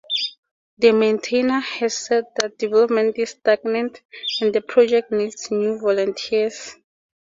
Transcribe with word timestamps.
The 0.79 0.93
maintainer 0.93 1.59
has 1.59 1.95
said 1.95 2.25
that 2.37 2.57
development 2.57 3.19
is 3.19 3.29
stagnant 3.39 4.01
and 4.39 4.51
the 4.51 4.61
project 4.61 5.11
needs 5.11 5.51
new 5.51 5.77
volunteers. 5.77 6.75